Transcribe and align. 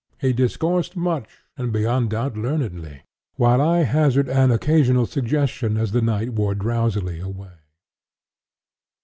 He 0.19 0.33
discoursed 0.33 0.95
much, 0.97 1.29
and 1.55 1.71
beyond 1.71 2.09
doubt, 2.09 2.35
learnedly; 2.35 3.03
while 3.35 3.61
I 3.61 3.83
hazarded 3.83 4.35
an 4.35 4.49
occasional 4.49 5.05
suggestion 5.05 5.77
as 5.77 5.91
the 5.91 6.01
night 6.01 6.33
wore 6.33 6.55
drowsily 6.55 7.19
away. 7.19 7.51